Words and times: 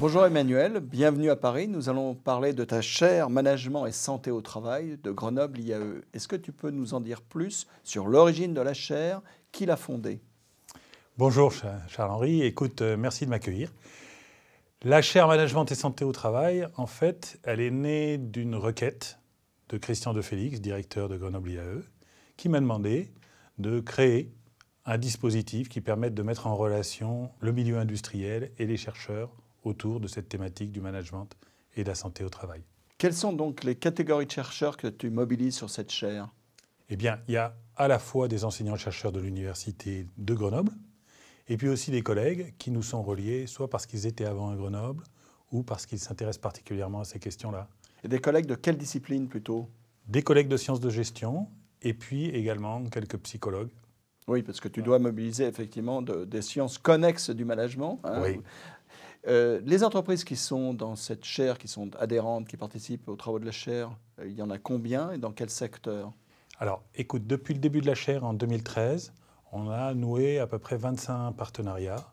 Bonjour 0.00 0.24
Emmanuel, 0.24 0.80
bienvenue 0.80 1.28
à 1.28 1.36
Paris. 1.36 1.68
Nous 1.68 1.90
allons 1.90 2.14
parler 2.14 2.54
de 2.54 2.64
ta 2.64 2.80
chaire 2.80 3.28
Management 3.28 3.84
et 3.84 3.92
Santé 3.92 4.30
au 4.30 4.40
Travail 4.40 4.98
de 5.02 5.10
Grenoble 5.10 5.60
IAE. 5.60 6.00
Est-ce 6.14 6.26
que 6.26 6.36
tu 6.36 6.52
peux 6.52 6.70
nous 6.70 6.94
en 6.94 7.00
dire 7.00 7.20
plus 7.20 7.66
sur 7.84 8.06
l'origine 8.06 8.54
de 8.54 8.62
la 8.62 8.72
chaire, 8.72 9.20
qui 9.52 9.66
l'a 9.66 9.76
fondée? 9.76 10.20
Bonjour 11.18 11.52
Charles-Henri, 11.52 12.40
écoute, 12.40 12.80
euh, 12.80 12.96
merci 12.96 13.26
de 13.26 13.30
m'accueillir. 13.30 13.74
La 14.82 15.02
chaire 15.02 15.28
Management 15.28 15.70
et 15.70 15.74
Santé 15.74 16.06
au 16.06 16.12
Travail, 16.12 16.66
en 16.78 16.86
fait, 16.86 17.38
elle 17.42 17.60
est 17.60 17.70
née 17.70 18.16
d'une 18.16 18.54
requête 18.54 19.19
de 19.70 19.78
Christian 19.78 20.12
de 20.12 20.20
Félix, 20.20 20.60
directeur 20.60 21.08
de 21.08 21.16
Grenoble 21.16 21.52
IAE, 21.52 21.82
qui 22.36 22.48
m'a 22.48 22.60
demandé 22.60 23.10
de 23.58 23.80
créer 23.80 24.32
un 24.84 24.98
dispositif 24.98 25.68
qui 25.68 25.80
permette 25.80 26.14
de 26.14 26.22
mettre 26.22 26.46
en 26.46 26.56
relation 26.56 27.30
le 27.40 27.52
milieu 27.52 27.78
industriel 27.78 28.50
et 28.58 28.66
les 28.66 28.76
chercheurs 28.76 29.30
autour 29.62 30.00
de 30.00 30.08
cette 30.08 30.28
thématique 30.28 30.72
du 30.72 30.80
management 30.80 31.28
et 31.76 31.84
de 31.84 31.88
la 31.88 31.94
santé 31.94 32.24
au 32.24 32.28
travail. 32.28 32.62
Quelles 32.98 33.14
sont 33.14 33.32
donc 33.32 33.62
les 33.62 33.76
catégories 33.76 34.26
de 34.26 34.32
chercheurs 34.32 34.76
que 34.76 34.88
tu 34.88 35.08
mobilises 35.10 35.56
sur 35.56 35.70
cette 35.70 35.90
chaire? 35.90 36.28
Eh 36.88 36.96
bien, 36.96 37.20
il 37.28 37.34
y 37.34 37.36
a 37.36 37.54
à 37.76 37.86
la 37.86 37.98
fois 37.98 38.26
des 38.26 38.44
enseignants-chercheurs 38.44 39.12
de 39.12 39.20
l'Université 39.20 40.06
de 40.18 40.34
Grenoble, 40.34 40.72
et 41.46 41.56
puis 41.56 41.68
aussi 41.68 41.90
des 41.90 42.02
collègues 42.02 42.54
qui 42.58 42.70
nous 42.70 42.82
sont 42.82 43.02
reliés, 43.02 43.46
soit 43.46 43.70
parce 43.70 43.86
qu'ils 43.86 44.06
étaient 44.06 44.24
avant 44.24 44.50
à 44.50 44.56
Grenoble, 44.56 45.04
ou 45.52 45.62
parce 45.62 45.86
qu'ils 45.86 46.00
s'intéressent 46.00 46.42
particulièrement 46.42 47.00
à 47.00 47.04
ces 47.04 47.18
questions-là. 47.18 47.68
Et 48.04 48.08
des 48.08 48.18
collègues 48.18 48.46
de 48.46 48.54
quelle 48.54 48.76
discipline 48.76 49.28
plutôt? 49.28 49.68
Des 50.08 50.22
collègues 50.22 50.48
de 50.48 50.56
sciences 50.56 50.80
de 50.80 50.90
gestion, 50.90 51.48
et 51.82 51.94
puis 51.94 52.26
également 52.26 52.84
quelques 52.84 53.18
psychologues. 53.18 53.70
Oui, 54.26 54.42
parce 54.42 54.60
que 54.60 54.68
tu 54.68 54.82
dois 54.82 54.98
mobiliser 54.98 55.44
effectivement 55.46 56.02
des 56.02 56.42
sciences 56.42 56.78
connexes 56.78 57.30
du 57.30 57.44
management. 57.44 58.00
Hein, 58.04 58.20
oui. 58.22 58.40
Euh, 59.26 59.60
les 59.64 59.84
entreprises 59.84 60.24
qui 60.24 60.36
sont 60.36 60.72
dans 60.72 60.96
cette 60.96 61.24
chaire, 61.24 61.58
qui 61.58 61.68
sont 61.68 61.90
adhérentes, 61.96 62.48
qui 62.48 62.56
participent 62.56 63.08
aux 63.08 63.16
travaux 63.16 63.38
de 63.38 63.44
la 63.44 63.52
chaire, 63.52 63.90
euh, 64.18 64.26
il 64.26 64.32
y 64.32 64.42
en 64.42 64.50
a 64.50 64.58
combien 64.58 65.12
et 65.12 65.18
dans 65.18 65.32
quel 65.32 65.50
secteur? 65.50 66.12
Alors, 66.58 66.82
écoute, 66.94 67.26
depuis 67.26 67.54
le 67.54 67.60
début 67.60 67.80
de 67.80 67.86
la 67.86 67.94
chaire 67.94 68.24
en 68.24 68.32
2013, 68.32 69.12
on 69.52 69.68
a 69.68 69.94
noué 69.94 70.38
à 70.38 70.46
peu 70.46 70.58
près 70.58 70.76
25 70.76 71.32
partenariats. 71.32 72.12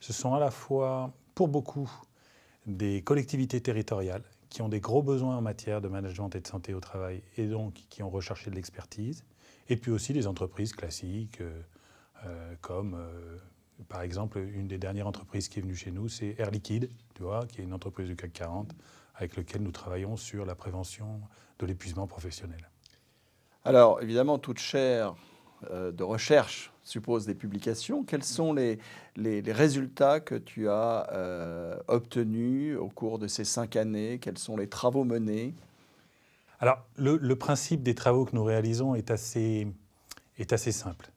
Ce 0.00 0.12
sont 0.12 0.34
à 0.34 0.38
la 0.38 0.50
fois, 0.50 1.12
pour 1.34 1.48
beaucoup, 1.48 1.90
des 2.66 3.02
collectivités 3.02 3.60
territoriales 3.60 4.24
qui 4.54 4.62
ont 4.62 4.68
des 4.68 4.80
gros 4.80 5.02
besoins 5.02 5.36
en 5.36 5.42
matière 5.42 5.80
de 5.80 5.88
management 5.88 6.34
et 6.34 6.40
de 6.40 6.46
santé 6.46 6.74
au 6.74 6.80
travail 6.80 7.22
et 7.36 7.46
donc 7.46 7.74
qui 7.90 8.02
ont 8.02 8.10
recherché 8.10 8.50
de 8.50 8.54
l'expertise, 8.54 9.24
et 9.68 9.76
puis 9.76 9.90
aussi 9.90 10.12
des 10.12 10.26
entreprises 10.26 10.72
classiques 10.72 11.40
euh, 11.40 12.54
comme 12.60 12.96
par 13.88 14.02
exemple, 14.02 14.38
une 14.38 14.68
des 14.68 14.78
dernières 14.78 15.06
entreprises 15.06 15.48
qui 15.48 15.58
est 15.58 15.62
venue 15.62 15.74
chez 15.74 15.90
nous, 15.90 16.08
c'est 16.08 16.36
Air 16.38 16.50
Liquide, 16.50 16.90
tu 17.14 17.22
vois, 17.22 17.46
qui 17.46 17.60
est 17.60 17.64
une 17.64 17.72
entreprise 17.72 18.08
du 18.08 18.16
CAC 18.16 18.32
40, 18.32 18.72
avec 19.16 19.36
laquelle 19.36 19.62
nous 19.62 19.72
travaillons 19.72 20.16
sur 20.16 20.44
la 20.44 20.54
prévention 20.54 21.20
de 21.58 21.66
l'épuisement 21.66 22.06
professionnel. 22.06 22.70
Alors, 23.64 24.02
évidemment, 24.02 24.38
toute 24.38 24.58
chaire 24.58 25.14
euh, 25.70 25.90
de 25.90 26.02
recherche 26.04 26.72
suppose 26.84 27.26
des 27.26 27.34
publications. 27.34 28.04
Quels 28.04 28.22
sont 28.22 28.52
les, 28.52 28.78
les, 29.16 29.40
résultats 29.52 30.20
que 30.20 30.34
tu 30.34 30.68
as 30.68 31.08
euh, 31.12 31.76
obtenus 31.88 32.76
au 32.78 32.88
cours 32.88 33.18
de 33.18 33.26
ces 33.26 33.44
cinq 33.44 33.76
années? 33.76 34.18
Quels 34.20 34.38
sont 34.38 34.56
les 34.56 34.68
travaux 34.68 35.04
menés? 35.04 35.54
Alors, 36.60 36.84
le, 36.96 37.16
le, 37.16 37.36
principe 37.36 37.82
des 37.82 37.94
travaux 37.94 38.24
que 38.24 38.36
nous 38.36 38.44
réalisons 38.44 38.94
est 38.94 39.10
assez, 39.10 39.66
est 40.38 40.52
assez 40.52 40.72
simple. 40.72 41.10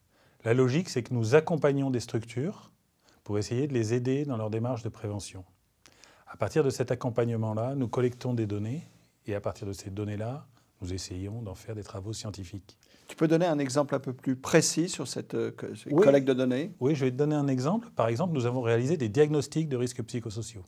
La 0.43 0.53
logique, 0.53 0.89
c'est 0.89 1.03
que 1.03 1.13
nous 1.13 1.35
accompagnons 1.35 1.91
des 1.91 1.99
structures 1.99 2.71
pour 3.23 3.37
essayer 3.37 3.67
de 3.67 3.73
les 3.73 3.93
aider 3.93 4.25
dans 4.25 4.37
leur 4.37 4.49
démarche 4.49 4.83
de 4.83 4.89
prévention. 4.89 5.43
À 6.27 6.37
partir 6.37 6.63
de 6.63 6.69
cet 6.69 6.91
accompagnement-là, 6.91 7.75
nous 7.75 7.87
collectons 7.87 8.33
des 8.33 8.45
données 8.45 8.87
et 9.25 9.35
à 9.35 9.41
partir 9.41 9.67
de 9.67 9.73
ces 9.73 9.89
données-là, 9.89 10.47
nous 10.81 10.93
essayons 10.93 11.41
d'en 11.41 11.55
faire 11.55 11.75
des 11.75 11.83
travaux 11.83 12.13
scientifiques. 12.13 12.77
Tu 13.07 13.15
peux 13.15 13.27
donner 13.27 13.45
un 13.45 13.59
exemple 13.59 13.95
un 13.95 13.99
peu 13.99 14.13
plus 14.13 14.35
précis 14.35 14.89
sur 14.89 15.07
cette 15.07 15.33
euh, 15.33 15.51
collecte 15.51 16.27
de 16.27 16.33
données? 16.33 16.73
Oui, 16.79 16.93
je 16.93 17.05
vais 17.05 17.11
te 17.11 17.15
donner 17.15 17.35
un 17.35 17.47
exemple. 17.47 17.89
Par 17.95 18.09
exemple, 18.09 18.33
nous 18.33 18.45
avons 18.45 18.61
réalisé 18.61 18.97
des 18.97 19.09
diagnostics 19.09 19.69
de 19.69 19.77
risques 19.77 20.03
psychosociaux. 20.03 20.63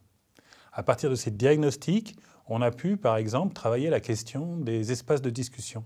À 0.71 0.83
partir 0.83 1.09
de 1.09 1.15
ces 1.15 1.31
diagnostics, 1.31 2.15
on 2.47 2.61
a 2.61 2.71
pu, 2.71 2.97
par 2.97 3.17
exemple, 3.17 3.53
travailler 3.53 3.89
la 3.89 3.99
question 3.99 4.57
des 4.57 4.91
espaces 4.91 5.21
de 5.21 5.29
discussion. 5.29 5.83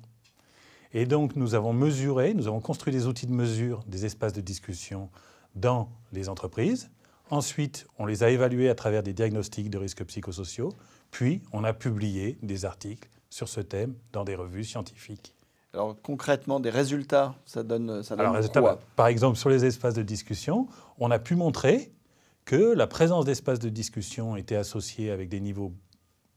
Et 0.94 1.06
donc, 1.06 1.36
nous 1.36 1.56
avons 1.56 1.74
mesuré, 1.74 2.36
nous 2.36 2.48
avons 2.48 2.62
construit 2.62 2.94
des 2.94 3.08
outils 3.08 3.26
de 3.26 3.34
mesure 3.34 3.84
des 3.88 4.06
espaces 4.06 4.34
de 4.34 4.42
discussion 4.42 5.10
dans 5.56 5.90
les 6.12 6.30
entreprises. 6.30 6.92
Ensuite, 7.32 7.88
on 7.98 8.06
les 8.06 8.24
a 8.24 8.30
évalués 8.30 8.70
à 8.70 8.76
travers 8.76 9.02
des 9.02 9.14
diagnostics 9.14 9.72
de 9.72 9.78
risques 9.80 10.04
psychosociaux. 10.04 10.72
Puis, 11.10 11.42
on 11.52 11.64
a 11.64 11.74
publié 11.74 12.38
des 12.44 12.66
articles 12.66 13.10
sur 13.32 13.50
ce 13.50 13.60
thème 13.60 13.96
dans 14.12 14.24
des 14.24 14.36
revues 14.36 14.64
scientifiques. 14.64 15.34
Alors 15.74 15.96
concrètement, 16.02 16.60
des 16.60 16.70
résultats, 16.70 17.36
ça 17.46 17.64
donne, 17.64 18.04
ça 18.04 18.16
donne 18.16 18.48
quoi 18.52 18.62
bah, 18.62 18.80
Par 18.96 19.08
exemple, 19.08 19.38
sur 19.38 19.50
les 19.50 19.66
espaces 19.66 19.96
de 19.96 20.04
discussion, 20.04 20.68
on 21.00 21.10
a 21.10 21.18
pu 21.18 21.36
montrer 21.36 21.92
que 22.46 22.74
la 22.74 22.86
présence 22.86 23.26
d'espaces 23.26 23.60
de 23.60 23.70
discussion 23.70 24.36
était 24.36 24.56
associée 24.56 25.10
avec 25.10 25.30
des 25.30 25.40
niveaux 25.40 25.74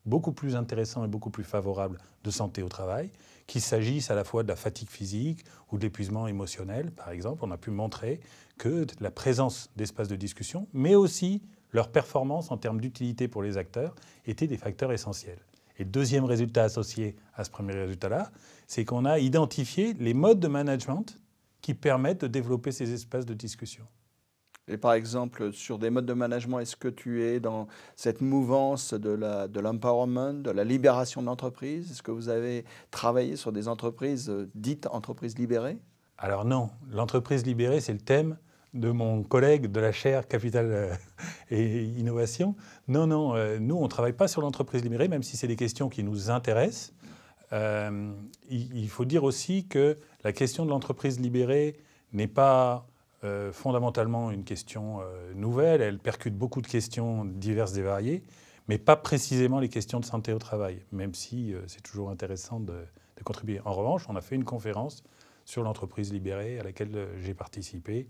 beaucoup 0.06 0.32
plus 0.32 0.56
intéressants 0.56 1.04
et 1.04 1.08
beaucoup 1.08 1.30
plus 1.30 1.44
favorables 1.44 1.98
de 2.24 2.30
santé 2.30 2.62
au 2.62 2.68
travail, 2.68 3.10
qu'il 3.46 3.60
s'agisse 3.60 4.10
à 4.10 4.14
la 4.14 4.24
fois 4.24 4.42
de 4.42 4.48
la 4.48 4.56
fatigue 4.56 4.88
physique 4.88 5.44
ou 5.70 5.78
de 5.78 5.82
l'épuisement 5.82 6.26
émotionnel, 6.28 6.90
par 6.90 7.10
exemple. 7.10 7.44
On 7.44 7.50
a 7.50 7.58
pu 7.58 7.70
montrer 7.70 8.20
que 8.56 8.86
la 9.00 9.10
présence 9.10 9.70
d'espaces 9.76 10.08
de 10.08 10.16
discussion, 10.16 10.66
mais 10.72 10.94
aussi 10.94 11.42
leur 11.72 11.90
performance 11.90 12.50
en 12.50 12.56
termes 12.56 12.80
d'utilité 12.80 13.28
pour 13.28 13.42
les 13.42 13.58
acteurs, 13.58 13.94
étaient 14.26 14.46
des 14.46 14.56
facteurs 14.56 14.92
essentiels. 14.92 15.40
Et 15.78 15.84
deuxième 15.84 16.24
résultat 16.24 16.64
associé 16.64 17.16
à 17.34 17.44
ce 17.44 17.50
premier 17.50 17.74
résultat-là, 17.74 18.30
c'est 18.66 18.84
qu'on 18.84 19.04
a 19.04 19.18
identifié 19.18 19.94
les 19.94 20.14
modes 20.14 20.40
de 20.40 20.48
management 20.48 21.18
qui 21.60 21.74
permettent 21.74 22.22
de 22.22 22.28
développer 22.28 22.72
ces 22.72 22.92
espaces 22.92 23.26
de 23.26 23.34
discussion. 23.34 23.84
Et 24.68 24.78
par 24.78 24.94
exemple, 24.94 25.52
sur 25.52 25.78
des 25.78 25.90
modes 25.90 26.06
de 26.06 26.12
management, 26.12 26.58
est-ce 26.58 26.74
que 26.74 26.88
tu 26.88 27.22
es 27.22 27.38
dans 27.38 27.68
cette 27.94 28.20
mouvance 28.20 28.94
de 28.94 29.60
l'empowerment, 29.60 30.34
de, 30.34 30.42
de 30.42 30.50
la 30.50 30.64
libération 30.64 31.20
de 31.20 31.26
l'entreprise? 31.26 31.90
Est-ce 31.90 32.02
que 32.02 32.10
vous 32.10 32.28
avez 32.28 32.64
travaillé 32.90 33.36
sur 33.36 33.52
des 33.52 33.68
entreprises 33.68 34.28
euh, 34.28 34.50
dites 34.54 34.88
entreprises 34.90 35.38
libérées? 35.38 35.78
Alors 36.18 36.44
non, 36.44 36.70
l'entreprise 36.90 37.46
libérée, 37.46 37.80
c'est 37.80 37.92
le 37.92 38.00
thème 38.00 38.38
de 38.78 38.90
mon 38.90 39.22
collègue 39.22 39.66
de 39.66 39.80
la 39.80 39.92
chaire 39.92 40.28
Capital 40.28 40.66
euh, 40.70 40.94
et 41.50 41.82
Innovation. 41.82 42.54
Non, 42.88 43.06
non, 43.06 43.34
euh, 43.34 43.58
nous, 43.58 43.76
on 43.76 43.84
ne 43.84 43.88
travaille 43.88 44.12
pas 44.12 44.28
sur 44.28 44.40
l'entreprise 44.40 44.82
libérée, 44.82 45.08
même 45.08 45.22
si 45.22 45.36
c'est 45.36 45.48
des 45.48 45.56
questions 45.56 45.88
qui 45.88 46.02
nous 46.02 46.30
intéressent. 46.30 46.92
il, 48.50 48.88
faut 48.88 49.04
dire 49.04 49.24
aussi 49.24 49.66
que 49.66 49.96
la 50.24 50.32
question 50.32 50.64
de 50.64 50.70
l'entreprise 50.70 51.20
libérée 51.20 51.76
n'est 52.12 52.26
pas 52.26 52.86
euh, 53.24 53.50
fondamentalement 53.50 54.30
une 54.30 54.44
question 54.44 55.00
euh, 55.00 55.32
nouvelle. 55.34 55.80
Elle 55.80 55.98
percute 55.98 56.36
beaucoup 56.36 56.60
de 56.60 56.66
questions 56.66 57.24
diverses 57.24 57.74
et 57.76 57.82
variées, 57.82 58.22
mais 58.68 58.76
pas 58.78 58.94
précisément 58.94 59.58
les 59.58 59.70
questions 59.70 60.00
de 60.00 60.04
santé 60.04 60.32
au 60.32 60.38
travail, 60.38 60.84
même 60.92 61.14
si 61.14 61.54
euh, 61.54 61.62
c'est 61.66 61.82
toujours 61.82 62.10
intéressant 62.10 62.60
de, 62.60 62.74
contribuer. 63.24 63.60
En 63.64 63.72
revanche, 63.72 64.04
on 64.08 64.16
a 64.16 64.20
fait 64.20 64.36
une 64.36 64.44
conférence 64.44 65.02
sur 65.46 65.62
l'entreprise 65.62 66.12
libérée 66.12 66.60
à 66.60 66.62
laquelle 66.62 67.08
j'ai 67.18 67.32
participé 67.32 68.06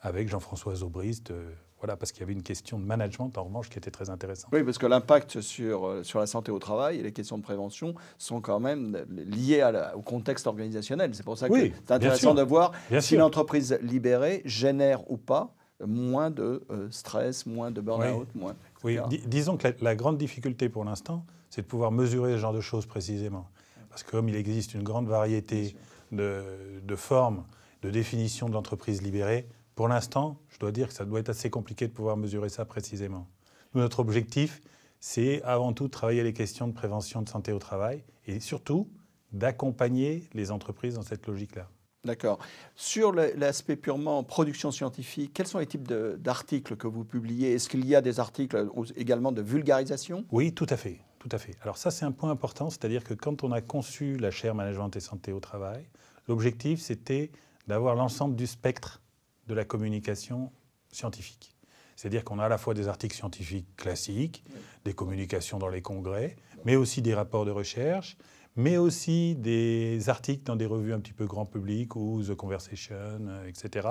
avec 0.00 0.28
Jean-François 0.28 0.74
Zobrist 0.76 1.32
voilà, 1.80 1.96
parce 1.96 2.10
qu'il 2.10 2.20
y 2.20 2.22
avait 2.22 2.32
une 2.32 2.42
question 2.42 2.78
de 2.78 2.84
management, 2.84 3.36
en 3.36 3.44
revanche, 3.44 3.68
qui 3.68 3.78
était 3.78 3.90
très 3.90 4.08
intéressante. 4.08 4.50
Oui, 4.52 4.64
parce 4.64 4.78
que 4.78 4.86
l'impact 4.86 5.40
sur, 5.42 5.86
euh, 5.86 6.02
sur 6.02 6.18
la 6.18 6.26
santé 6.26 6.50
au 6.50 6.58
travail 6.58 6.98
et 6.98 7.02
les 7.02 7.12
questions 7.12 7.36
de 7.36 7.42
prévention 7.42 7.94
sont 8.18 8.40
quand 8.40 8.60
même 8.60 9.04
liées 9.08 9.62
au 9.94 10.00
contexte 10.00 10.46
organisationnel. 10.46 11.14
C'est 11.14 11.24
pour 11.24 11.36
ça 11.36 11.48
que 11.48 11.54
c'est 11.54 11.90
intéressant 11.90 12.34
de 12.34 12.42
voir 12.42 12.72
si 13.00 13.16
l'entreprise 13.16 13.78
libérée 13.82 14.42
génère 14.44 15.10
ou 15.10 15.16
pas 15.16 15.54
moins 15.84 16.30
de 16.30 16.64
euh, 16.70 16.88
stress, 16.90 17.44
moins 17.44 17.70
de 17.70 17.82
burn-out, 17.82 18.26
oui. 18.34 18.40
moins. 18.40 18.56
Oui, 18.82 18.98
disons 19.26 19.58
que 19.58 19.68
la, 19.82 19.94
grande 19.94 20.16
difficulté 20.16 20.70
pour 20.70 20.84
l'instant, 20.84 21.26
c'est 21.50 21.60
de 21.60 21.66
pouvoir 21.66 21.92
mesurer 21.92 22.32
ce 22.32 22.38
genre 22.38 22.54
de 22.54 22.62
choses 22.62 22.86
précisément. 22.86 23.46
Parce 23.90 24.02
que 24.02 24.10
comme 24.10 24.30
il 24.30 24.36
existe 24.36 24.72
une 24.72 24.82
grande 24.82 25.06
variété 25.06 25.76
de, 26.12 26.42
de 26.82 26.96
formes 26.96 27.44
de 27.82 27.90
définition 27.90 28.48
de 28.48 28.54
l'entreprise 28.54 29.02
libérée, 29.02 29.46
pour 29.76 29.88
l'instant, 29.88 30.40
je 30.48 30.58
dois 30.58 30.72
dire 30.72 30.88
que 30.88 30.94
ça 30.94 31.04
doit 31.04 31.20
être 31.20 31.28
assez 31.28 31.50
compliqué 31.50 31.86
de 31.86 31.92
pouvoir 31.92 32.16
mesurer 32.16 32.48
ça 32.48 32.64
précisément. 32.64 33.28
notre 33.74 34.00
objectif, 34.00 34.62
c'est 35.00 35.42
avant 35.42 35.74
tout 35.74 35.84
de 35.84 35.90
travailler 35.90 36.24
les 36.24 36.32
questions 36.32 36.66
de 36.66 36.72
prévention 36.72 37.20
de 37.20 37.28
santé 37.28 37.52
au 37.52 37.58
travail 37.58 38.02
et 38.26 38.40
surtout 38.40 38.88
d'accompagner 39.32 40.24
les 40.32 40.50
entreprises 40.50 40.94
dans 40.94 41.02
cette 41.02 41.26
logique-là. 41.26 41.68
D'accord. 42.06 42.38
Sur 42.74 43.12
l'aspect 43.12 43.76
purement 43.76 44.24
production 44.24 44.70
scientifique, 44.70 45.32
quels 45.34 45.46
sont 45.46 45.58
les 45.58 45.66
types 45.66 45.86
d'articles 45.86 46.76
que 46.76 46.86
vous 46.86 47.04
publiez? 47.04 47.52
Est-ce 47.52 47.68
qu'il 47.68 47.84
y 47.84 47.94
a 47.94 48.00
des 48.00 48.18
articles 48.18 48.68
également 48.96 49.32
de 49.32 49.42
vulgarisation? 49.42 50.24
Oui, 50.30 50.54
tout 50.54 50.66
à 50.70 50.76
fait. 50.76 51.00
Tout 51.18 51.28
à 51.32 51.38
fait. 51.38 51.54
Alors 51.60 51.76
ça, 51.76 51.90
c'est 51.90 52.04
un 52.04 52.12
point 52.12 52.30
important, 52.30 52.70
c'est-à-dire 52.70 53.04
que 53.04 53.12
quand 53.12 53.44
on 53.44 53.52
a 53.52 53.60
conçu 53.60 54.16
la 54.16 54.30
chaire 54.30 54.54
Management 54.54 54.94
et 54.96 55.00
Santé 55.00 55.32
au 55.32 55.40
Travail, 55.40 55.84
l'objectif, 56.28 56.80
c'était 56.80 57.30
d'avoir 57.66 57.96
l'ensemble 57.96 58.36
du 58.36 58.46
spectre 58.46 59.02
de 59.46 59.54
la 59.54 59.64
communication 59.64 60.52
scientifique. 60.90 61.56
C'est-à-dire 61.96 62.24
qu'on 62.24 62.38
a 62.38 62.44
à 62.44 62.48
la 62.48 62.58
fois 62.58 62.74
des 62.74 62.88
articles 62.88 63.16
scientifiques 63.16 63.74
classiques, 63.76 64.44
des 64.84 64.92
communications 64.92 65.58
dans 65.58 65.68
les 65.68 65.80
congrès, 65.80 66.36
mais 66.64 66.76
aussi 66.76 67.00
des 67.00 67.14
rapports 67.14 67.46
de 67.46 67.50
recherche, 67.50 68.18
mais 68.54 68.76
aussi 68.76 69.34
des 69.36 70.08
articles 70.08 70.44
dans 70.44 70.56
des 70.56 70.66
revues 70.66 70.92
un 70.92 71.00
petit 71.00 71.12
peu 71.12 71.26
grand 71.26 71.46
public 71.46 71.96
ou 71.96 72.22
The 72.22 72.34
Conversation, 72.34 72.94
euh, 72.94 73.46
etc. 73.46 73.88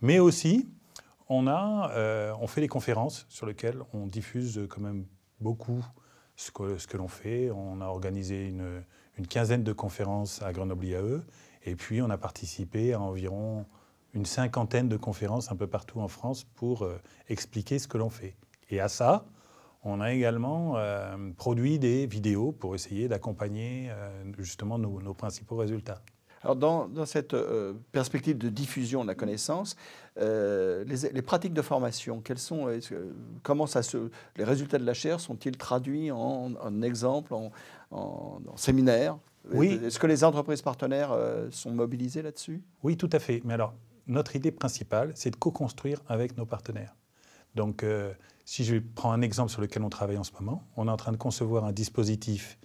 Mais 0.00 0.18
aussi, 0.18 0.68
on, 1.28 1.46
a, 1.46 1.90
euh, 1.92 2.34
on 2.40 2.46
fait 2.46 2.60
des 2.60 2.68
conférences 2.68 3.26
sur 3.28 3.46
lesquelles 3.46 3.80
on 3.92 4.06
diffuse 4.06 4.66
quand 4.68 4.82
même 4.82 5.06
beaucoup 5.40 5.84
ce 6.36 6.50
que, 6.50 6.78
ce 6.78 6.86
que 6.86 6.96
l'on 6.96 7.08
fait. 7.08 7.50
On 7.50 7.80
a 7.80 7.86
organisé 7.86 8.48
une, 8.48 8.82
une, 9.18 9.26
quinzaine 9.26 9.64
de 9.64 9.72
conférences 9.72 10.42
à 10.42 10.52
Grenoble 10.52 10.86
IAE, 10.86 11.22
et 11.64 11.76
puis 11.76 12.02
on 12.02 12.10
a 12.10 12.18
participé 12.18 12.92
à 12.92 13.00
environ 13.00 13.66
une 14.14 14.24
cinquantaine 14.24 14.88
de 14.88 14.96
conférences 14.96 15.50
un 15.50 15.56
peu 15.56 15.66
partout 15.66 16.00
en 16.00 16.08
France 16.08 16.44
pour 16.54 16.82
euh, 16.82 17.00
expliquer 17.28 17.78
ce 17.78 17.88
que 17.88 17.98
l'on 17.98 18.10
fait. 18.10 18.36
Et 18.70 18.80
à 18.80 18.88
ça, 18.88 19.24
on 19.82 20.00
a 20.00 20.12
également 20.12 20.74
euh, 20.76 21.16
produit 21.36 21.78
des 21.78 22.06
vidéos 22.06 22.52
pour 22.52 22.74
essayer 22.74 23.08
d'accompagner 23.08 23.90
euh, 23.90 24.24
justement 24.38 24.78
nos, 24.78 25.14
principaux 25.14 25.56
résultats. 25.56 26.00
Alors 26.42 26.56
dans, 26.56 27.06
cette 27.06 27.34
perspective 27.90 28.36
de 28.36 28.50
diffusion 28.50 29.02
de 29.02 29.08
la 29.08 29.14
connaissance, 29.14 29.76
les, 30.18 31.22
pratiques 31.22 31.54
de 31.54 31.62
formation, 31.62 32.20
quelles 32.20 32.38
sont, 32.38 32.68
comment 33.42 33.66
ça 33.66 33.82
se, 33.82 34.10
les 34.36 34.44
résultats 34.44 34.76
de 34.76 34.84
la 34.84 34.92
chaire 34.92 35.20
sont-ils 35.20 35.56
traduits 35.56 36.10
en, 36.10 36.52
en 36.60 36.82
exemples, 36.82 37.32
en, 37.32 37.50
en, 37.90 38.42
en 38.46 38.56
séminaires 38.58 39.16
oui. 39.52 39.80
Est-ce 39.84 39.98
que 39.98 40.06
les 40.06 40.22
entreprises 40.22 40.62
partenaires 40.62 41.16
sont 41.50 41.70
mobilisées 41.70 42.22
là-dessus? 42.22 42.62
Oui, 42.82 42.96
tout 42.96 43.10
à 43.12 43.18
fait. 43.18 43.42
Mais 43.44 43.54
alors, 43.54 43.74
notre 44.06 44.36
idée 44.36 44.52
principale, 44.52 45.12
c'est 45.14 45.30
de 45.30 45.36
co-construire 45.36 46.00
avec 46.08 46.36
nos 46.36 46.46
partenaires. 46.46 46.94
Donc, 47.54 47.82
euh, 47.82 48.12
si 48.44 48.64
je 48.64 48.76
prends 48.76 49.12
un 49.12 49.22
exemple 49.22 49.50
sur 49.50 49.60
lequel 49.60 49.82
on 49.82 49.90
travaille 49.90 50.18
en 50.18 50.24
ce 50.24 50.32
moment, 50.32 50.64
on 50.76 50.88
est 50.88 50.90
en 50.90 50.96
train 50.96 51.12
de 51.12 51.16
concevoir 51.16 51.64
un 51.64 51.72
dispositif 51.72 52.58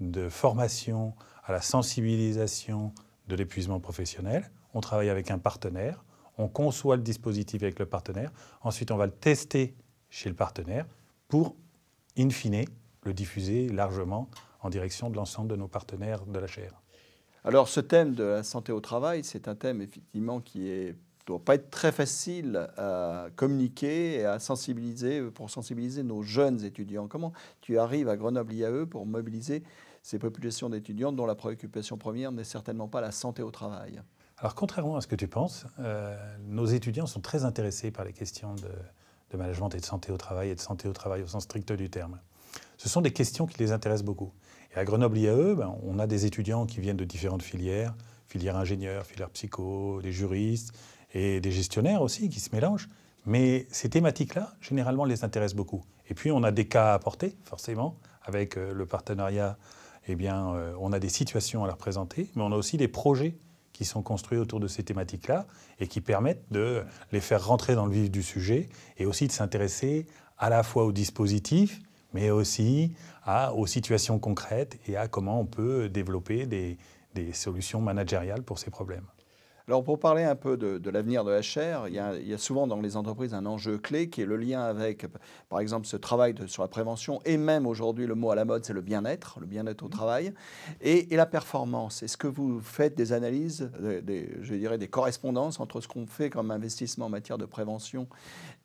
de 0.00 0.28
formation 0.28 1.14
à 1.44 1.52
la 1.52 1.60
sensibilisation 1.60 2.92
de 3.28 3.36
l'épuisement 3.36 3.80
professionnel. 3.80 4.50
On 4.74 4.80
travaille 4.80 5.08
avec 5.08 5.30
un 5.30 5.38
partenaire, 5.38 6.04
on 6.36 6.48
conçoit 6.48 6.96
le 6.96 7.02
dispositif 7.02 7.62
avec 7.62 7.78
le 7.78 7.86
partenaire, 7.86 8.32
ensuite 8.62 8.90
on 8.90 8.96
va 8.96 9.06
le 9.06 9.12
tester 9.12 9.74
chez 10.10 10.28
le 10.28 10.34
partenaire 10.34 10.86
pour, 11.28 11.56
in 12.18 12.30
fine, 12.30 12.64
le 13.02 13.14
diffuser 13.14 13.68
largement 13.68 14.28
en 14.60 14.70
direction 14.70 15.10
de 15.10 15.16
l'ensemble 15.16 15.48
de 15.48 15.56
nos 15.56 15.68
partenaires 15.68 16.24
de 16.26 16.38
la 16.38 16.46
chaire. 16.46 16.83
Alors 17.44 17.68
ce 17.68 17.80
thème 17.80 18.14
de 18.14 18.24
la 18.24 18.42
santé 18.42 18.72
au 18.72 18.80
travail, 18.80 19.22
c'est 19.22 19.48
un 19.48 19.54
thème 19.54 19.82
effectivement 19.82 20.40
qui 20.40 20.60
ne 20.60 20.92
doit 21.26 21.44
pas 21.44 21.56
être 21.56 21.70
très 21.70 21.92
facile 21.92 22.68
à 22.78 23.26
communiquer 23.36 24.14
et 24.20 24.24
à 24.24 24.38
sensibiliser 24.38 25.20
pour 25.30 25.50
sensibiliser 25.50 26.02
nos 26.02 26.22
jeunes 26.22 26.64
étudiants. 26.64 27.06
Comment 27.06 27.34
tu 27.60 27.78
arrives 27.78 28.08
à 28.08 28.16
Grenoble 28.16 28.54
IAE 28.54 28.86
pour 28.86 29.04
mobiliser 29.04 29.62
ces 30.02 30.18
populations 30.18 30.70
d'étudiants 30.70 31.12
dont 31.12 31.26
la 31.26 31.34
préoccupation 31.34 31.98
première 31.98 32.32
n'est 32.32 32.44
certainement 32.44 32.88
pas 32.88 33.02
la 33.02 33.12
santé 33.12 33.42
au 33.42 33.50
travail? 33.50 34.00
Alors 34.38 34.54
contrairement 34.54 34.96
à 34.96 35.02
ce 35.02 35.06
que 35.06 35.16
tu 35.16 35.28
penses, 35.28 35.66
euh, 35.80 36.16
nos 36.46 36.64
étudiants 36.64 37.06
sont 37.06 37.20
très 37.20 37.44
intéressés 37.44 37.90
par 37.90 38.06
les 38.06 38.14
questions 38.14 38.54
de 38.54 39.36
management 39.36 39.68
et 39.74 39.80
de 39.80 39.84
santé 39.84 40.12
au 40.12 40.16
travail 40.16 40.50
et 40.50 40.54
de 40.54 40.60
santé 40.60 40.88
au 40.88 40.92
travail 40.92 41.22
au 41.22 41.26
sens 41.26 41.42
strict 41.42 41.72
du 41.72 41.90
terme. 41.90 42.20
Ce 42.78 42.88
sont 42.88 43.00
des 43.00 43.12
questions 43.12 43.46
qui 43.46 43.58
les 43.58 43.72
intéressent 43.72 44.04
beaucoup. 44.04 44.32
Et 44.74 44.78
à 44.78 44.84
Grenoble 44.84 45.18
IAE, 45.18 45.54
ben, 45.54 45.76
on 45.84 45.98
a 45.98 46.06
des 46.06 46.26
étudiants 46.26 46.66
qui 46.66 46.80
viennent 46.80 46.96
de 46.96 47.04
différentes 47.04 47.42
filières, 47.42 47.94
filière 48.26 48.56
ingénieur, 48.56 49.06
filière 49.06 49.30
psycho, 49.30 50.00
des 50.02 50.12
juristes 50.12 50.72
et 51.12 51.40
des 51.40 51.52
gestionnaires 51.52 52.02
aussi 52.02 52.28
qui 52.28 52.40
se 52.40 52.54
mélangent. 52.54 52.88
Mais 53.24 53.66
ces 53.70 53.88
thématiques-là, 53.88 54.52
généralement, 54.60 55.04
les 55.04 55.24
intéressent 55.24 55.56
beaucoup. 55.56 55.84
Et 56.08 56.14
puis, 56.14 56.32
on 56.32 56.42
a 56.42 56.50
des 56.50 56.66
cas 56.66 56.90
à 56.90 56.94
apporter, 56.94 57.36
forcément, 57.44 57.96
avec 58.24 58.56
euh, 58.56 58.72
le 58.74 58.84
partenariat. 58.84 59.56
Eh 60.08 60.16
bien, 60.16 60.54
euh, 60.54 60.74
on 60.80 60.92
a 60.92 60.98
des 60.98 61.08
situations 61.08 61.64
à 61.64 61.66
leur 61.66 61.78
présenter, 61.78 62.30
mais 62.34 62.42
on 62.42 62.52
a 62.52 62.56
aussi 62.56 62.76
des 62.76 62.88
projets 62.88 63.36
qui 63.72 63.84
sont 63.84 64.02
construits 64.02 64.38
autour 64.38 64.60
de 64.60 64.68
ces 64.68 64.82
thématiques-là 64.82 65.46
et 65.78 65.88
qui 65.88 66.00
permettent 66.00 66.44
de 66.50 66.84
les 67.12 67.20
faire 67.20 67.46
rentrer 67.46 67.74
dans 67.74 67.86
le 67.86 67.92
vif 67.92 68.10
du 68.10 68.22
sujet 68.22 68.68
et 68.98 69.06
aussi 69.06 69.26
de 69.26 69.32
s'intéresser 69.32 70.06
à 70.38 70.50
la 70.50 70.62
fois 70.62 70.84
au 70.84 70.92
dispositif, 70.92 71.80
mais 72.14 72.30
aussi 72.30 72.92
aux 73.54 73.66
situations 73.66 74.18
concrètes 74.18 74.78
et 74.86 74.96
à 74.96 75.08
comment 75.08 75.40
on 75.40 75.46
peut 75.46 75.88
développer 75.88 76.46
des, 76.46 76.78
solutions 77.32 77.80
managériales 77.80 78.42
pour 78.42 78.58
ces 78.58 78.70
problèmes. 78.70 79.06
Alors 79.66 79.82
pour 79.82 79.98
parler 79.98 80.24
un 80.24 80.36
peu 80.36 80.58
de, 80.58 80.90
l'avenir 80.90 81.24
de 81.24 81.32
HR, 81.32 81.88
il 81.88 81.94
y, 81.94 81.98
a, 81.98 82.14
il 82.16 82.28
y, 82.28 82.34
a, 82.34 82.38
souvent 82.38 82.66
dans 82.66 82.82
les 82.82 82.98
entreprises 82.98 83.32
un 83.32 83.46
enjeu 83.46 83.78
clé 83.78 84.10
qui 84.10 84.20
est 84.20 84.26
le 84.26 84.36
lien 84.36 84.60
avec, 84.60 85.06
par 85.48 85.58
exemple, 85.60 85.86
ce 85.86 85.96
travail 85.96 86.34
sur 86.48 86.62
la 86.62 86.68
prévention 86.68 87.22
et 87.24 87.38
même 87.38 87.66
aujourd'hui 87.66 88.06
le 88.06 88.14
mot 88.14 88.30
à 88.30 88.34
la 88.34 88.44
mode, 88.44 88.62
c'est 88.66 88.74
le 88.74 88.82
bien-être, 88.82 89.40
le 89.40 89.46
bien-être 89.46 89.82
au 89.82 89.86
mmh. 89.86 89.90
travail 89.90 90.34
et, 90.82 91.06
la 91.16 91.24
performance. 91.24 92.02
Est-ce 92.02 92.18
que 92.18 92.26
vous 92.26 92.60
faites 92.60 92.94
des 92.94 93.14
analyses, 93.14 93.70
des, 94.02 94.36
je 94.42 94.54
dirais 94.54 94.76
des 94.76 94.88
correspondances 94.88 95.58
entre 95.60 95.80
ce 95.80 95.88
qu'on 95.88 96.06
fait 96.06 96.28
comme 96.28 96.50
investissement 96.50 97.06
en 97.06 97.10
matière 97.10 97.38
de 97.38 97.46
prévention 97.46 98.06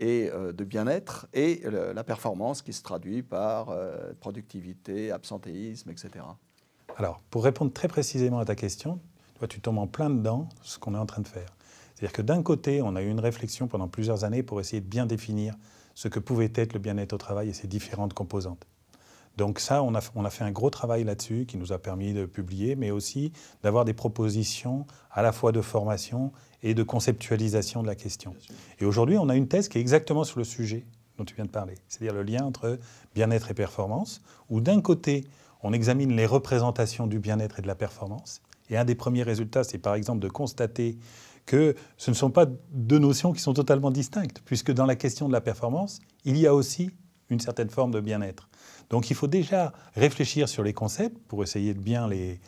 et 0.01 0.29
euh, 0.33 0.51
de 0.51 0.65
bien-être 0.65 1.27
et 1.33 1.63
la 1.93 2.03
performance 2.03 2.61
qui 2.61 2.73
se 2.73 2.83
traduit 2.83 3.23
par 3.23 3.69
euh, 3.69 4.11
productivité, 4.19 5.11
absentéisme, 5.11 5.91
etc. 5.91 6.25
Alors, 6.97 7.21
pour 7.29 7.45
répondre 7.45 7.71
très 7.71 7.87
précisément 7.87 8.39
à 8.39 8.45
ta 8.45 8.55
question, 8.55 8.99
tu 9.47 9.61
tombes 9.61 9.77
en 9.79 9.87
plein 9.87 10.09
dedans 10.09 10.49
ce 10.61 10.79
qu'on 10.79 10.95
est 10.95 10.99
en 10.99 11.05
train 11.05 11.21
de 11.21 11.27
faire. 11.27 11.49
C'est-à-dire 11.95 12.13
que 12.13 12.21
d'un 12.21 12.41
côté, 12.43 12.81
on 12.81 12.95
a 12.95 13.01
eu 13.01 13.09
une 13.09 13.19
réflexion 13.19 13.67
pendant 13.67 13.87
plusieurs 13.87 14.23
années 14.23 14.43
pour 14.43 14.59
essayer 14.59 14.81
de 14.81 14.87
bien 14.87 15.05
définir 15.05 15.55
ce 15.95 16.07
que 16.07 16.19
pouvait 16.19 16.51
être 16.55 16.73
le 16.73 16.79
bien-être 16.79 17.13
au 17.13 17.17
travail 17.17 17.49
et 17.49 17.53
ses 17.53 17.67
différentes 17.67 18.13
composantes. 18.13 18.65
Donc 19.35 19.59
ça, 19.59 19.83
on 19.83 19.95
a, 19.95 20.01
on 20.15 20.25
a 20.25 20.29
fait 20.29 20.43
un 20.43 20.51
gros 20.51 20.69
travail 20.69 21.03
là-dessus 21.03 21.45
qui 21.45 21.57
nous 21.57 21.71
a 21.71 21.77
permis 21.77 22.13
de 22.13 22.25
publier, 22.25 22.75
mais 22.75 22.91
aussi 22.91 23.31
d'avoir 23.63 23.85
des 23.85 23.93
propositions 23.93 24.85
à 25.11 25.21
la 25.21 25.31
fois 25.31 25.51
de 25.51 25.61
formation 25.61 26.31
et 26.61 26.73
de 26.73 26.83
conceptualisation 26.83 27.81
de 27.81 27.87
la 27.87 27.95
question. 27.95 28.35
Et 28.79 28.85
aujourd'hui, 28.85 29.17
on 29.17 29.29
a 29.29 29.35
une 29.35 29.47
thèse 29.47 29.69
qui 29.69 29.77
est 29.77 29.81
exactement 29.81 30.23
sur 30.23 30.39
le 30.39 30.45
sujet 30.45 30.85
dont 31.17 31.25
tu 31.25 31.35
viens 31.35 31.45
de 31.45 31.49
parler, 31.49 31.75
c'est-à-dire 31.87 32.13
le 32.13 32.23
lien 32.23 32.43
entre 32.43 32.79
bien-être 33.13 33.51
et 33.51 33.53
performance, 33.53 34.21
où 34.49 34.61
d'un 34.61 34.81
côté, 34.81 35.25
on 35.63 35.73
examine 35.73 36.15
les 36.15 36.25
représentations 36.25 37.07
du 37.07 37.19
bien-être 37.19 37.59
et 37.59 37.61
de 37.61 37.67
la 37.67 37.75
performance, 37.75 38.41
et 38.69 38.77
un 38.77 38.85
des 38.85 38.95
premiers 38.95 39.23
résultats, 39.23 39.63
c'est 39.63 39.77
par 39.77 39.95
exemple 39.95 40.19
de 40.19 40.29
constater 40.29 40.97
que 41.45 41.75
ce 41.97 42.11
ne 42.11 42.15
sont 42.15 42.29
pas 42.29 42.45
deux 42.71 42.99
notions 42.99 43.33
qui 43.33 43.41
sont 43.41 43.53
totalement 43.53 43.91
distinctes, 43.91 44.41
puisque 44.45 44.71
dans 44.71 44.85
la 44.85 44.95
question 44.95 45.27
de 45.27 45.33
la 45.33 45.41
performance, 45.41 45.99
il 46.23 46.37
y 46.37 46.45
a 46.45 46.53
aussi 46.53 46.91
une 47.29 47.39
certaine 47.39 47.69
forme 47.69 47.91
de 47.91 47.99
bien-être. 47.99 48.49
Donc 48.89 49.09
il 49.09 49.15
faut 49.15 49.27
déjà 49.27 49.73
réfléchir 49.95 50.49
sur 50.49 50.63
les 50.63 50.73
concepts 50.73 51.17
pour 51.27 51.43
essayer 51.43 51.73
de 51.73 51.79
bien 51.79 52.07
les, 52.07 52.39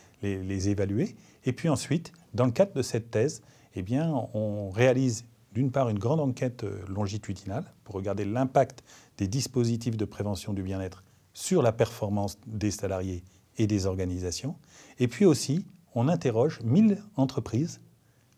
évaluer. 0.70 1.16
Et 1.46 1.54
puis 1.54 1.70
ensuite, 1.70 2.12
dans 2.34 2.46
le 2.46 2.52
cadre 2.52 2.74
de 2.74 2.82
cette 2.82 3.10
thèse, 3.10 3.42
eh 3.74 3.82
bien, 3.82 4.12
on 4.34 4.70
réalise 4.70 5.26
d'une 5.54 5.72
part 5.72 5.90
une 5.90 6.00
grande 6.00 6.20
enquête 6.20 6.64
euh, 6.64 6.82
longitudinale 6.88 7.66
pour 7.84 7.96
regarder 7.96 8.26
l'impact 8.26 8.84
des 9.18 9.28
dispositifs 9.28 9.98
de 9.98 10.06
prévention 10.06 10.54
du 10.54 10.64
bien-être 10.64 11.04
sur 11.34 11.62
la 11.62 11.72
performance 11.72 12.38
des 12.48 12.72
salariés 12.72 13.24
et 13.58 13.68
des 13.68 13.86
organisations. 13.86 14.56
Et 15.00 15.08
puis 15.08 15.26
aussi, 15.26 15.66
on 15.96 16.08
interroge 16.08 16.60
1000 16.64 17.04
entreprises, 17.16 17.82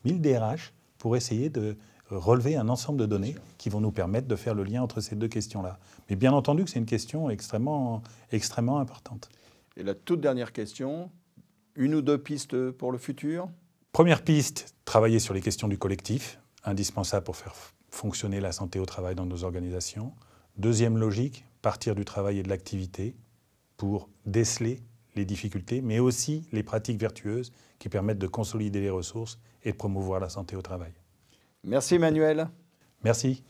1000 0.05 0.21
DRH, 0.21 0.73
pour 0.97 1.15
essayer 1.15 1.49
de 1.49 1.77
relever 2.09 2.55
un 2.55 2.69
ensemble 2.69 2.99
de 2.99 3.05
données 3.05 3.35
qui 3.57 3.69
vont 3.69 3.81
nous 3.81 3.91
permettre 3.91 4.27
de 4.27 4.35
faire 4.35 4.53
le 4.53 4.63
lien 4.63 4.81
entre 4.81 5.01
ces 5.01 5.15
deux 5.15 5.27
questions-là. 5.27 5.79
Mais 6.09 6.15
bien 6.15 6.31
entendu 6.31 6.63
que 6.63 6.69
c'est 6.69 6.79
une 6.79 6.85
question 6.85 7.29
extrêmement, 7.29 8.01
extrêmement 8.31 8.79
importante. 8.79 9.29
Et 9.77 9.83
la 9.83 9.95
toute 9.95 10.21
dernière 10.21 10.51
question, 10.51 11.09
une 11.75 11.95
ou 11.95 12.01
deux 12.01 12.17
pistes 12.17 12.71
pour 12.71 12.91
le 12.91 12.97
futur? 12.97 13.49
Première 13.91 14.23
piste, 14.23 14.75
travailler 14.85 15.19
sur 15.19 15.33
les 15.33 15.41
questions 15.41 15.67
du 15.67 15.77
collectif, 15.77 16.39
indispensable 16.63 17.23
pour 17.23 17.35
faire 17.35 17.53
fonctionner 17.89 18.39
la 18.39 18.51
santé 18.51 18.79
au 18.79 18.85
travail 18.85 19.15
dans 19.15 19.25
nos 19.25 19.43
organisations. 19.43 20.13
Deuxième 20.57 20.97
logique, 20.97 21.45
partir 21.61 21.95
du 21.95 22.05
travail 22.05 22.39
et 22.39 22.43
de 22.43 22.49
l'activité 22.49 23.15
pour 23.77 24.09
déceler 24.25 24.81
les 25.15 25.25
difficultés, 25.25 25.81
mais 25.81 25.99
aussi 25.99 26.47
les 26.51 26.63
pratiques 26.63 26.99
vertueuses 26.99 27.51
qui 27.79 27.89
permettent 27.89 28.19
de 28.19 28.27
consolider 28.27 28.81
les 28.81 28.89
ressources 28.89 29.39
et 29.63 29.71
de 29.71 29.77
promouvoir 29.77 30.19
la 30.19 30.29
santé 30.29 30.55
au 30.55 30.61
travail. 30.61 30.93
Merci 31.63 31.95
Emmanuel. 31.95 32.49
Merci. 33.03 33.43